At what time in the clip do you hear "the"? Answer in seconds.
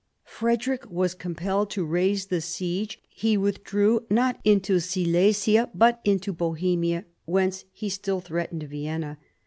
2.25-2.41